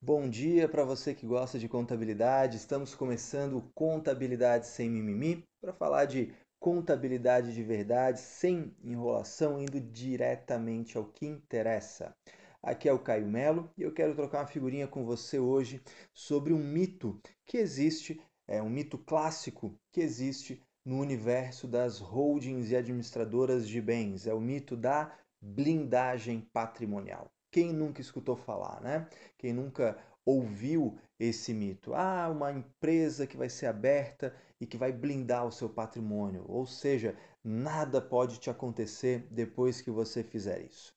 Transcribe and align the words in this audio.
Bom 0.00 0.28
dia 0.28 0.68
para 0.68 0.84
você 0.84 1.14
que 1.14 1.26
gosta 1.26 1.58
de 1.58 1.68
contabilidade. 1.68 2.58
Estamos 2.58 2.94
começando 2.94 3.62
Contabilidade 3.74 4.66
Sem 4.66 4.90
Mimimi 4.90 5.42
para 5.58 5.72
falar 5.72 6.04
de 6.04 6.34
contabilidade 6.60 7.54
de 7.54 7.62
verdade, 7.62 8.20
sem 8.20 8.76
enrolação, 8.84 9.60
indo 9.60 9.80
diretamente 9.80 10.98
ao 10.98 11.06
que 11.06 11.26
interessa. 11.26 12.14
Aqui 12.62 12.88
é 12.88 12.92
o 12.92 12.98
Caio 12.98 13.26
Melo 13.26 13.70
e 13.76 13.82
eu 13.82 13.92
quero 13.92 14.14
trocar 14.14 14.40
uma 14.40 14.46
figurinha 14.46 14.86
com 14.86 15.02
você 15.02 15.38
hoje 15.38 15.80
sobre 16.12 16.52
um 16.52 16.62
mito 16.62 17.18
que 17.46 17.56
existe, 17.56 18.20
é 18.46 18.62
um 18.62 18.68
mito 18.68 18.98
clássico 18.98 19.74
que 19.90 20.02
existe 20.02 20.62
no 20.84 21.00
universo 21.00 21.66
das 21.66 21.98
holdings 21.98 22.70
e 22.70 22.76
administradoras 22.76 23.66
de 23.66 23.80
bens. 23.80 24.26
É 24.26 24.34
o 24.34 24.40
mito 24.40 24.76
da 24.76 25.10
blindagem 25.40 26.46
patrimonial. 26.52 27.30
Quem 27.56 27.72
nunca 27.72 28.02
escutou 28.02 28.36
falar, 28.36 28.82
né? 28.82 29.08
Quem 29.38 29.50
nunca 29.50 29.96
ouviu 30.26 30.98
esse 31.18 31.54
mito? 31.54 31.94
Ah, 31.94 32.28
uma 32.28 32.52
empresa 32.52 33.26
que 33.26 33.34
vai 33.34 33.48
ser 33.48 33.64
aberta 33.64 34.36
e 34.60 34.66
que 34.66 34.76
vai 34.76 34.92
blindar 34.92 35.46
o 35.46 35.50
seu 35.50 35.66
patrimônio, 35.66 36.44
ou 36.46 36.66
seja, 36.66 37.16
nada 37.42 37.98
pode 37.98 38.38
te 38.40 38.50
acontecer 38.50 39.26
depois 39.30 39.80
que 39.80 39.90
você 39.90 40.22
fizer 40.22 40.66
isso. 40.66 40.92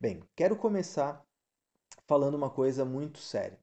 Bem, 0.00 0.22
quero 0.36 0.54
começar 0.54 1.26
falando 2.06 2.36
uma 2.36 2.50
coisa 2.50 2.84
muito 2.84 3.18
séria. 3.18 3.58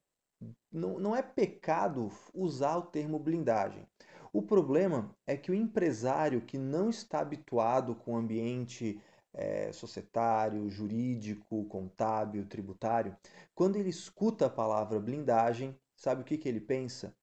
Não, 0.69 0.99
não 0.99 1.15
é 1.15 1.21
pecado 1.21 2.11
usar 2.33 2.75
o 2.75 2.81
termo 2.87 3.19
blindagem. 3.19 3.87
O 4.33 4.41
problema 4.41 5.15
é 5.25 5.37
que 5.37 5.49
o 5.49 5.55
empresário 5.55 6.41
que 6.41 6.57
não 6.57 6.89
está 6.89 7.21
habituado 7.21 7.95
com 7.95 8.15
o 8.15 8.17
ambiente 8.17 8.99
é, 9.33 9.71
societário, 9.71 10.69
jurídico, 10.69 11.65
contábil, 11.65 12.45
tributário, 12.45 13.15
quando 13.55 13.75
ele 13.75 13.89
escuta 13.89 14.45
a 14.45 14.49
palavra 14.49 14.99
blindagem, 14.99 15.77
sabe 15.95 16.21
o 16.21 16.25
que, 16.25 16.37
que 16.37 16.47
ele 16.47 16.61
pensa? 16.61 17.15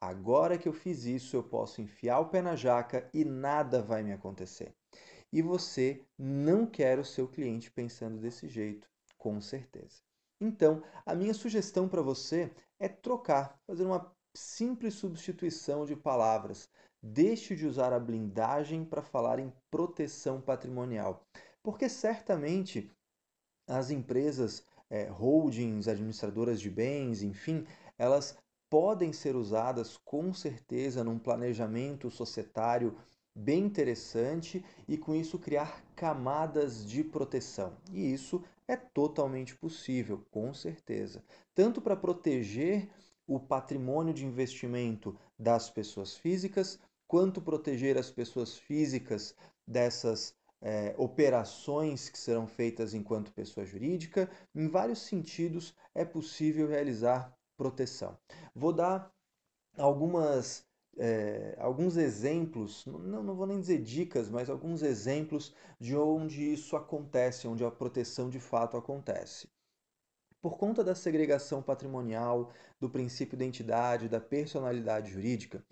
Agora 0.00 0.56
que 0.56 0.66
eu 0.66 0.72
fiz 0.72 1.04
isso, 1.04 1.36
eu 1.36 1.42
posso 1.42 1.82
enfiar 1.82 2.20
o 2.20 2.28
pé 2.28 2.40
na 2.40 2.56
jaca 2.56 3.08
e 3.12 3.24
nada 3.24 3.82
vai 3.82 4.02
me 4.02 4.12
acontecer. 4.12 4.74
E 5.32 5.42
você 5.42 6.02
não 6.18 6.66
quer 6.66 6.98
o 6.98 7.04
seu 7.04 7.28
cliente 7.28 7.70
pensando 7.70 8.18
desse 8.18 8.48
jeito, 8.48 8.88
com 9.18 9.40
certeza. 9.40 10.02
Então, 10.40 10.82
a 11.04 11.14
minha 11.14 11.34
sugestão 11.34 11.86
para 11.86 12.00
você 12.00 12.50
é 12.78 12.88
trocar, 12.88 13.60
fazer 13.66 13.84
uma 13.84 14.10
simples 14.34 14.94
substituição 14.94 15.84
de 15.84 15.94
palavras. 15.94 16.68
Deixe 17.02 17.54
de 17.54 17.66
usar 17.66 17.92
a 17.92 18.00
blindagem 18.00 18.84
para 18.84 19.02
falar 19.02 19.38
em 19.38 19.52
proteção 19.70 20.40
patrimonial. 20.40 21.22
Porque 21.62 21.88
certamente 21.88 22.90
as 23.66 23.90
empresas 23.90 24.64
é, 24.88 25.04
holdings, 25.04 25.86
administradoras 25.86 26.60
de 26.60 26.70
bens, 26.70 27.22
enfim, 27.22 27.66
elas 27.96 28.36
podem 28.68 29.12
ser 29.12 29.36
usadas 29.36 29.96
com 29.96 30.32
certeza 30.32 31.04
num 31.04 31.18
planejamento 31.18 32.10
societário 32.10 32.96
bem 33.34 33.64
interessante 33.64 34.64
e 34.88 34.96
com 34.96 35.14
isso 35.14 35.38
criar 35.38 35.82
camadas 35.94 36.84
de 36.84 37.02
proteção. 37.04 37.76
E 37.92 38.12
isso 38.12 38.42
é 38.66 38.76
totalmente 38.76 39.56
possível, 39.56 40.24
com 40.30 40.52
certeza. 40.54 41.22
Tanto 41.54 41.80
para 41.80 41.96
proteger 41.96 42.88
o 43.26 43.38
patrimônio 43.38 44.12
de 44.12 44.26
investimento 44.26 45.16
das 45.38 45.70
pessoas 45.70 46.16
físicas, 46.16 46.78
quanto 47.06 47.40
proteger 47.40 47.96
as 47.98 48.10
pessoas 48.10 48.56
físicas 48.56 49.34
dessas 49.66 50.34
é, 50.62 50.94
operações 50.98 52.08
que 52.08 52.18
serão 52.18 52.46
feitas 52.46 52.94
enquanto 52.94 53.32
pessoa 53.32 53.64
jurídica. 53.66 54.30
Em 54.54 54.68
vários 54.68 55.00
sentidos 55.00 55.74
é 55.94 56.04
possível 56.04 56.68
realizar 56.68 57.34
proteção. 57.56 58.18
Vou 58.54 58.72
dar 58.72 59.12
algumas 59.76 60.68
é, 60.98 61.56
alguns 61.58 61.96
exemplos, 61.96 62.84
não, 62.86 63.22
não 63.22 63.34
vou 63.34 63.46
nem 63.46 63.60
dizer 63.60 63.80
dicas, 63.82 64.28
mas 64.28 64.50
alguns 64.50 64.82
exemplos 64.82 65.54
de 65.78 65.96
onde 65.96 66.52
isso 66.52 66.76
acontece, 66.76 67.48
onde 67.48 67.64
a 67.64 67.70
proteção 67.70 68.28
de 68.28 68.40
fato 68.40 68.76
acontece. 68.76 69.48
Por 70.42 70.56
conta 70.58 70.82
da 70.82 70.94
segregação 70.94 71.62
patrimonial, 71.62 72.52
do 72.78 72.88
princípio 72.90 73.36
da 73.36 73.44
entidade, 73.44 74.08
da 74.08 74.20
personalidade 74.20 75.10
jurídica, 75.12 75.64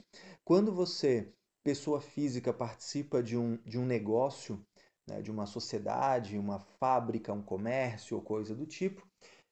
quando 0.44 0.72
você, 0.72 1.32
pessoa 1.62 2.00
física, 2.00 2.52
participa 2.52 3.22
de 3.22 3.36
um, 3.36 3.56
de 3.64 3.78
um 3.78 3.86
negócio, 3.86 4.64
né, 5.08 5.22
de 5.22 5.30
uma 5.30 5.46
sociedade, 5.46 6.38
uma 6.38 6.58
fábrica, 6.58 7.32
um 7.32 7.42
comércio 7.42 8.16
ou 8.16 8.22
coisa 8.22 8.54
do 8.54 8.66
tipo, 8.66 9.06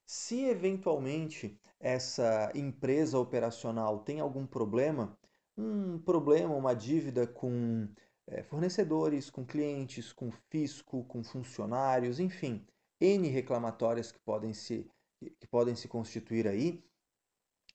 se 0.04 0.44
eventualmente 0.44 1.58
essa 1.80 2.50
empresa 2.54 3.18
operacional 3.18 4.00
tem 4.00 4.20
algum 4.20 4.46
problema, 4.46 5.18
um 5.56 5.98
problema, 5.98 6.54
uma 6.54 6.74
dívida 6.74 7.26
com 7.26 7.88
é, 8.26 8.42
fornecedores, 8.42 9.30
com 9.30 9.44
clientes, 9.44 10.12
com 10.12 10.30
fisco, 10.50 11.04
com 11.04 11.22
funcionários, 11.22 12.20
enfim, 12.20 12.66
N 13.00 13.28
reclamatórias 13.28 14.10
que 14.10 14.18
podem 14.20 14.52
se, 14.52 14.88
que 15.38 15.46
podem 15.46 15.74
se 15.74 15.88
constituir 15.88 16.46
aí, 16.46 16.84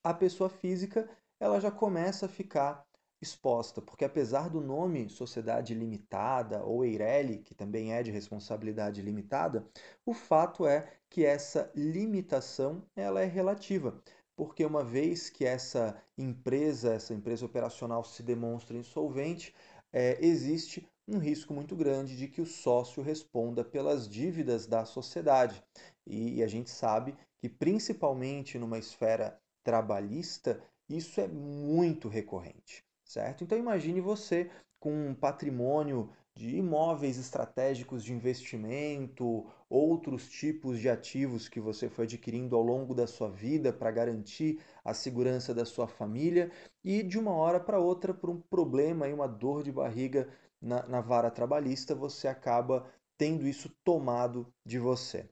a 0.04 0.14
pessoa 0.14 0.50
física 0.50 1.10
ela 1.40 1.60
já 1.60 1.72
começa 1.72 2.26
a 2.26 2.30
ficar 2.30 2.86
exposta, 3.22 3.82
porque 3.82 4.04
apesar 4.04 4.50
do 4.50 4.60
nome 4.60 5.08
Sociedade 5.08 5.76
Limitada 5.76 6.64
ou 6.64 6.84
Eireli, 6.84 7.38
que 7.38 7.54
também 7.54 7.94
é 7.94 8.02
de 8.02 8.10
responsabilidade 8.10 9.02
limitada, 9.02 9.68
o 10.06 10.14
fato 10.14 10.66
é 10.66 10.92
que 11.10 11.24
essa 11.24 11.72
limitação 11.76 12.84
ela 12.96 13.22
é 13.22 13.26
relativa, 13.26 14.02
porque 14.36 14.66
uma 14.66 14.84
vez 14.84 15.30
que 15.30 15.46
essa 15.46 15.96
empresa, 16.18 16.96
essa 16.96 17.14
empresa 17.14 17.46
operacional 17.46 18.04
se 18.04 18.24
demonstra 18.24 18.76
insolvente, 18.76 19.54
é, 19.94 20.18
existe 20.26 20.88
um 21.08 21.20
risco 21.20 21.54
muito 21.54 21.76
grande 21.76 22.18
de 22.18 22.28
que 22.28 22.42
o 22.42 22.46
sócio 22.46 23.04
responda 23.04 23.64
pelas 23.64 24.10
dívidas 24.10 24.66
da 24.66 24.86
sociedade. 24.86 25.62
E, 26.08 26.38
e 26.38 26.44
a 26.44 26.48
gente 26.48 26.72
sabe 26.72 27.16
que, 27.40 27.50
principalmente 27.50 28.58
numa 28.58 28.80
esfera 28.80 29.40
trabalhista, 29.64 30.64
isso 30.90 31.20
é 31.20 31.28
muito 31.28 32.08
recorrente 32.08 32.84
certo? 33.12 33.44
Então 33.44 33.58
imagine 33.58 34.00
você 34.00 34.50
com 34.80 35.10
um 35.10 35.14
patrimônio 35.14 36.10
de 36.34 36.56
imóveis 36.56 37.18
estratégicos 37.18 38.04
de 38.04 38.14
investimento, 38.14 39.46
outros 39.70 40.30
tipos 40.30 40.80
de 40.80 40.90
ativos 40.90 41.50
que 41.50 41.60
você 41.60 41.90
foi 41.90 42.06
adquirindo 42.06 42.56
ao 42.56 42.64
longo 42.64 42.96
da 42.96 43.06
sua 43.06 43.30
vida 43.30 43.74
para 43.74 43.92
garantir 43.92 44.60
a 44.84 44.94
segurança 44.94 45.54
da 45.54 45.66
sua 45.66 45.88
família 45.88 46.50
e 46.84 47.04
de 47.04 47.20
uma 47.20 47.34
hora 47.34 47.60
para 47.60 47.80
outra, 47.80 48.14
por 48.14 48.30
um 48.30 48.40
problema 48.40 49.08
e 49.08 49.14
uma 49.14 49.28
dor 49.28 49.62
de 49.62 49.72
barriga 49.72 50.30
na, 50.62 50.88
na 50.88 51.02
vara 51.02 51.30
trabalhista, 51.30 51.94
você 51.94 52.28
acaba 52.28 52.90
tendo 53.18 53.46
isso 53.46 53.70
tomado 53.84 54.52
de 54.66 54.80
você. 54.80 55.30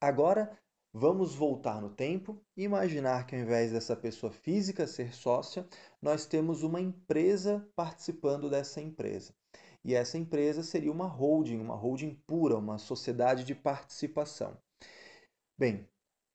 Agora, 0.00 0.56
Vamos 0.94 1.34
voltar 1.34 1.80
no 1.80 1.88
tempo 1.88 2.38
e 2.54 2.64
imaginar 2.64 3.26
que 3.26 3.34
ao 3.34 3.40
invés 3.40 3.72
dessa 3.72 3.96
pessoa 3.96 4.30
física 4.30 4.86
ser 4.86 5.14
sócia, 5.14 5.66
nós 6.02 6.26
temos 6.26 6.62
uma 6.62 6.82
empresa 6.82 7.66
participando 7.74 8.50
dessa 8.50 8.78
empresa. 8.78 9.34
E 9.82 9.94
essa 9.94 10.18
empresa 10.18 10.62
seria 10.62 10.92
uma 10.92 11.06
holding, 11.06 11.58
uma 11.60 11.74
holding 11.74 12.14
pura, 12.26 12.58
uma 12.58 12.76
sociedade 12.76 13.42
de 13.42 13.54
participação. 13.54 14.54
Bem, 15.56 15.88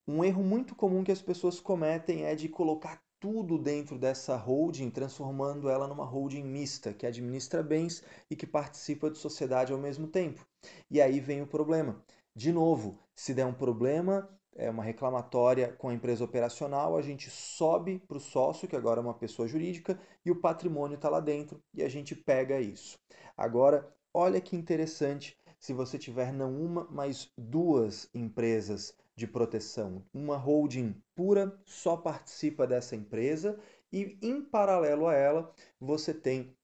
um 0.08 0.24
erro 0.24 0.44
muito 0.44 0.74
comum 0.74 1.04
que 1.04 1.12
as 1.12 1.22
pessoas 1.22 1.60
cometem 1.60 2.24
é 2.24 2.34
de 2.34 2.50
colocar 2.50 3.00
tudo 3.20 3.60
dentro 3.60 3.98
dessa 4.00 4.36
holding, 4.36 4.90
transformando 4.90 5.70
ela 5.70 5.88
numa 5.88 6.04
holding 6.04 6.44
mista, 6.44 6.94
que 6.94 7.06
administra 7.06 7.62
bens 7.62 8.04
e 8.28 8.36
que 8.36 8.48
participa 8.48 9.12
de 9.12 9.20
sociedade 9.20 9.72
ao 9.72 9.78
mesmo 9.78 10.08
tempo. 10.08 10.44
E 10.90 11.00
aí 11.00 11.20
vem 11.20 11.44
o 11.44 11.48
problema. 11.48 12.04
De 12.36 12.52
novo, 12.52 13.00
se 13.16 13.34
der 13.34 13.46
um 13.46 13.54
problema, 13.54 14.30
é 14.58 14.70
uma 14.70 14.84
reclamatória 14.84 15.72
com 15.74 15.90
a 15.90 15.94
empresa 15.94 16.24
operacional, 16.24 16.98
a 16.98 17.02
gente 17.02 17.30
sobe 17.30 18.00
para 18.08 18.18
o 18.18 18.20
sócio, 18.20 18.68
que 18.68 18.76
agora 18.76 19.00
é 19.00 19.04
uma 19.04 19.14
pessoa 19.14 19.48
jurídica, 19.48 20.00
e 20.26 20.32
o 20.32 20.42
patrimônio 20.42 20.96
está 20.96 21.10
lá 21.10 21.20
dentro 21.20 21.62
e 21.74 21.84
a 21.84 21.88
gente 21.88 22.16
pega 22.16 22.60
isso. 22.60 23.00
Agora, 23.38 23.88
olha 24.14 24.42
que 24.42 24.56
interessante 24.56 25.38
se 25.60 25.74
você 25.74 25.98
tiver 25.98 26.34
não 26.34 26.54
uma, 26.60 26.88
mas 26.90 27.32
duas 27.38 28.10
empresas 28.14 28.96
de 29.16 29.28
proteção. 29.28 30.04
Uma 30.14 30.38
holding 30.38 30.96
pura 31.16 31.56
só 31.64 31.96
participa 31.96 32.66
dessa 32.68 32.96
empresa 32.96 33.60
e, 33.92 34.18
em 34.22 34.42
paralelo 34.42 35.08
a 35.08 35.14
ela, 35.14 35.54
você 35.80 36.14
tem 36.14 36.57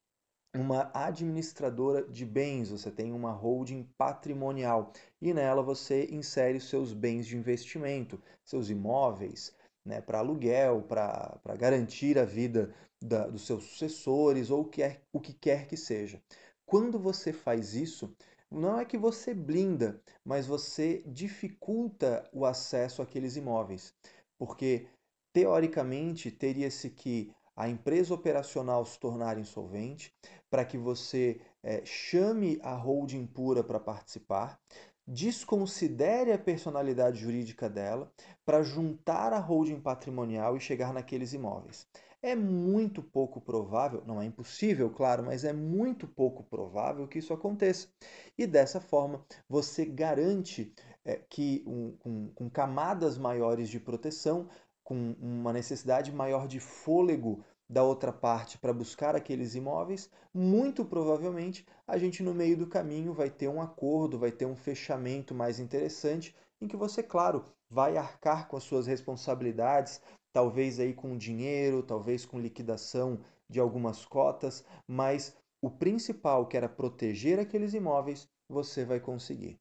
uma 0.56 0.92
administradora 0.94 2.04
de 2.08 2.26
bens, 2.26 2.70
você 2.70 2.92
tem 2.92 3.12
uma 3.12 3.32
holding 3.32 3.84
patrimonial 3.98 4.92
e 5.22 5.34
nela 5.34 5.64
você 5.64 6.06
insere 6.12 6.58
os 6.58 6.70
seus 6.70 6.94
bens 6.94 7.26
de 7.26 7.36
investimento, 7.36 8.22
seus 8.46 8.70
imóveis, 8.70 9.56
né, 9.86 10.00
para 10.02 10.20
aluguel, 10.20 10.84
para 10.84 11.40
garantir 11.58 12.18
a 12.20 12.26
vida 12.26 12.74
da, 13.02 13.28
dos 13.28 13.46
seus 13.46 13.64
sucessores 13.66 14.50
ou 14.50 14.66
quer, 14.66 15.02
o 15.12 15.20
que 15.20 15.34
quer 15.34 15.68
que 15.68 15.76
seja. 15.76 16.22
Quando 16.66 17.00
você 17.00 17.34
faz 17.34 17.74
isso, 17.74 18.16
não 18.50 18.80
é 18.80 18.86
que 18.86 18.98
você 18.98 19.34
blinda, 19.34 20.00
mas 20.24 20.46
você 20.46 21.04
dificulta 21.08 22.30
o 22.32 22.46
acesso 22.46 23.02
àqueles 23.02 23.36
imóveis. 23.36 23.94
porque 24.38 24.88
teoricamente 25.34 26.30
teria-se 26.30 26.90
que 26.92 27.32
a 27.56 27.70
empresa 27.70 28.14
operacional 28.14 28.86
se 28.86 29.00
tornar 29.00 29.38
insolvente, 29.38 30.14
para 30.50 30.66
que 30.66 30.78
você 30.78 31.40
é, 31.62 31.84
chame 31.86 32.60
a 32.62 32.74
holding 32.74 33.26
pura 33.26 33.64
para 33.64 33.80
participar, 33.80 34.60
desconsidere 35.06 36.32
a 36.32 36.38
personalidade 36.38 37.20
jurídica 37.20 37.70
dela 37.70 38.12
para 38.46 38.64
juntar 38.64 39.34
a 39.34 39.40
holding 39.40 39.80
patrimonial 39.80 40.56
e 40.56 40.62
chegar 40.62 40.94
naqueles 40.94 41.34
imóveis. 41.34 41.88
É 42.22 42.36
muito 42.36 43.04
pouco 43.04 43.42
provável, 43.42 44.02
não 44.06 44.22
é 44.22 44.26
impossível, 44.26 44.90
claro, 44.90 45.24
mas 45.26 45.44
é 45.44 45.52
muito 45.52 46.08
pouco 46.08 46.42
provável 46.44 47.06
que 47.06 47.20
isso 47.20 47.34
aconteça. 47.34 47.90
E 48.38 48.48
dessa 48.48 48.80
forma, 48.80 49.26
você 49.50 49.84
garante 49.84 50.74
é, 51.04 51.18
que, 51.30 51.62
um, 51.68 51.92
com, 51.98 52.30
com 52.30 52.50
camadas 52.50 53.18
maiores 53.18 53.68
de 53.68 53.78
proteção, 53.78 54.48
com 54.84 55.16
uma 55.20 55.54
necessidade 55.54 56.12
maior 56.12 56.48
de 56.48 56.60
fôlego 56.60 57.44
da 57.70 57.84
outra 57.84 58.12
parte 58.12 58.58
para 58.58 58.74
buscar 58.74 59.16
aqueles 59.16 59.56
imóveis, 59.56 60.10
muito 60.34 60.84
provavelmente 60.86 61.66
a 61.88 61.98
gente 61.98 62.22
no 62.22 62.34
meio 62.34 62.58
do 62.58 62.68
caminho 62.68 63.14
vai 63.14 63.30
ter 63.30 63.48
um 63.48 63.62
acordo, 63.62 64.20
vai 64.20 64.32
ter 64.32 64.46
um 64.46 64.56
fechamento 64.56 65.34
mais 65.34 65.60
interessante 65.60 66.36
em 66.62 66.68
que 66.68 66.78
você, 66.78 67.02
claro, 67.02 67.46
vai 67.70 67.98
arcar 67.98 68.48
com 68.48 68.56
as 68.56 68.64
suas 68.64 68.86
responsabilidades, 68.86 70.02
talvez 70.32 70.80
aí 70.80 70.94
com 70.94 71.18
dinheiro, 71.18 71.82
talvez 71.82 72.26
com 72.26 72.40
liquidação 72.40 73.20
de 73.50 73.60
algumas 73.60 74.06
cotas, 74.06 74.64
mas 74.88 75.36
o 75.62 75.70
principal, 75.70 76.48
que 76.48 76.58
era 76.58 76.68
proteger 76.70 77.40
aqueles 77.40 77.74
imóveis, 77.74 78.28
você 78.50 78.84
vai 78.84 79.00
conseguir. 79.00 79.58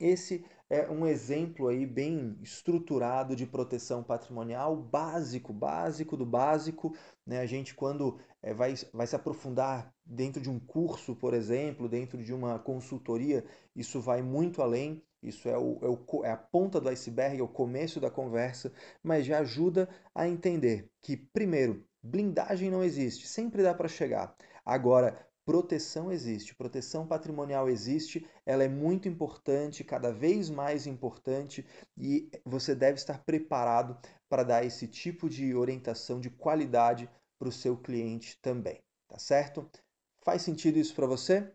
Esse 0.00 0.42
é 0.70 0.88
um 0.90 1.06
exemplo 1.06 1.68
aí 1.68 1.84
bem 1.84 2.38
estruturado 2.40 3.36
de 3.36 3.44
proteção 3.44 4.02
patrimonial, 4.02 4.74
básico, 4.74 5.52
básico 5.52 6.16
do 6.16 6.24
básico. 6.24 6.96
Né? 7.26 7.40
A 7.40 7.46
gente, 7.46 7.74
quando 7.74 8.18
é, 8.42 8.54
vai, 8.54 8.74
vai 8.94 9.06
se 9.06 9.14
aprofundar 9.14 9.92
dentro 10.04 10.40
de 10.40 10.48
um 10.48 10.58
curso, 10.58 11.14
por 11.14 11.34
exemplo, 11.34 11.86
dentro 11.86 12.22
de 12.22 12.32
uma 12.32 12.58
consultoria, 12.58 13.44
isso 13.76 14.00
vai 14.00 14.22
muito 14.22 14.62
além. 14.62 15.02
Isso 15.22 15.50
é, 15.50 15.58
o, 15.58 15.78
é, 15.82 15.88
o, 15.88 16.24
é 16.24 16.30
a 16.30 16.36
ponta 16.36 16.80
do 16.80 16.88
iceberg, 16.88 17.38
é 17.38 17.42
o 17.42 17.48
começo 17.48 18.00
da 18.00 18.10
conversa, 18.10 18.72
mas 19.02 19.26
já 19.26 19.40
ajuda 19.40 19.86
a 20.14 20.26
entender 20.26 20.90
que, 21.02 21.14
primeiro, 21.14 21.84
blindagem 22.02 22.70
não 22.70 22.82
existe, 22.82 23.28
sempre 23.28 23.62
dá 23.62 23.74
para 23.74 23.86
chegar. 23.86 24.34
Agora, 24.64 25.18
proteção 25.44 26.12
existe, 26.12 26.54
proteção 26.54 27.06
patrimonial 27.06 27.68
existe, 27.68 28.26
ela 28.46 28.64
é 28.64 28.68
muito 28.68 29.08
importante, 29.08 29.82
cada 29.82 30.12
vez 30.12 30.50
mais 30.50 30.86
importante, 30.86 31.66
e 31.96 32.30
você 32.44 32.74
deve 32.74 32.98
estar 32.98 33.24
preparado 33.24 33.98
para 34.28 34.44
dar 34.44 34.64
esse 34.64 34.86
tipo 34.86 35.28
de 35.28 35.54
orientação 35.54 36.20
de 36.20 36.30
qualidade 36.30 37.10
para 37.38 37.48
o 37.48 37.52
seu 37.52 37.76
cliente 37.76 38.38
também, 38.40 38.80
tá 39.08 39.18
certo? 39.18 39.68
Faz 40.22 40.42
sentido 40.42 40.78
isso 40.78 40.94
para 40.94 41.06
você? 41.06 41.50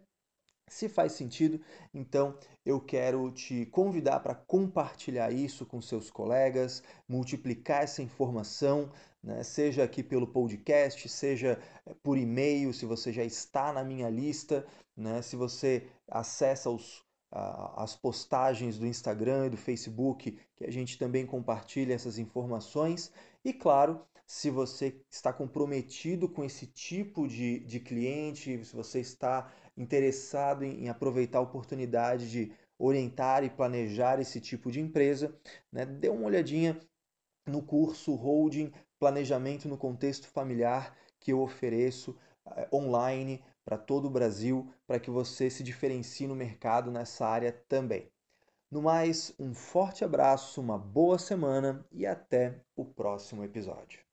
Se 0.67 0.89
faz 0.89 1.11
sentido, 1.11 1.61
então 1.93 2.37
eu 2.65 2.81
quero 2.81 3.31
te 3.31 3.67
convidar 3.67 4.19
para 4.19 4.33
compartilhar 4.33 5.31
isso 5.31 5.65
com 5.65 5.79
seus 5.79 6.09
colegas, 6.09 6.81
multiplicar 7.07 7.83
essa 7.83 8.01
informação, 8.01 8.91
né? 9.23 9.43
seja 9.43 9.83
aqui 9.83 10.01
pelo 10.01 10.25
podcast, 10.25 11.07
seja 11.07 11.59
eh, 11.85 11.93
por 12.01 12.17
e-mail, 12.17 12.73
se 12.73 12.85
você 12.85 13.13
já 13.13 13.23
está 13.23 13.71
na 13.71 13.83
minha 13.83 14.09
lista, 14.09 14.65
né? 14.97 15.21
se 15.21 15.35
você 15.35 15.87
acessa 16.09 16.69
os, 16.71 17.05
as 17.31 17.95
postagens 17.95 18.79
do 18.79 18.87
Instagram 18.87 19.47
e 19.47 19.49
do 19.51 19.57
Facebook, 19.57 20.39
que 20.55 20.65
a 20.65 20.71
gente 20.71 20.97
também 20.97 21.25
compartilha 21.25 21.93
essas 21.93 22.17
informações. 22.17 23.11
E 23.43 23.53
claro, 23.53 24.01
se 24.25 24.49
você 24.49 24.99
está 25.09 25.31
comprometido 25.31 26.27
com 26.27 26.43
esse 26.43 26.67
tipo 26.67 27.27
de, 27.27 27.59
de 27.59 27.79
cliente, 27.79 28.63
se 28.65 28.75
você 28.75 28.99
está 28.99 29.51
interessado 29.77 30.63
em, 30.63 30.85
em 30.85 30.89
aproveitar 30.89 31.39
a 31.39 31.41
oportunidade 31.41 32.29
de 32.29 32.51
orientar 32.77 33.43
e 33.43 33.49
planejar 33.49 34.19
esse 34.19 34.41
tipo 34.41 34.71
de 34.71 34.81
empresa, 34.81 35.33
né, 35.71 35.85
dê 35.85 36.09
uma 36.09 36.25
olhadinha 36.25 36.79
no 37.47 37.61
curso 37.61 38.13
Holding 38.15 38.71
Planejamento 38.99 39.67
no 39.67 39.77
Contexto 39.77 40.27
Familiar 40.27 40.97
que 41.19 41.31
eu 41.31 41.41
ofereço 41.41 42.17
eh, 42.55 42.67
online 42.71 43.43
para 43.63 43.77
todo 43.77 44.05
o 44.05 44.11
Brasil, 44.11 44.71
para 44.85 44.99
que 44.99 45.09
você 45.09 45.49
se 45.49 45.63
diferencie 45.63 46.27
no 46.27 46.35
mercado 46.35 46.91
nessa 46.91 47.25
área 47.25 47.51
também. 47.67 48.11
No 48.69 48.81
mais, 48.81 49.33
um 49.39 49.53
forte 49.53 50.03
abraço, 50.03 50.61
uma 50.61 50.77
boa 50.77 51.17
semana 51.17 51.83
e 51.91 52.05
até 52.05 52.61
o 52.75 52.85
próximo 52.85 53.43
episódio. 53.43 54.04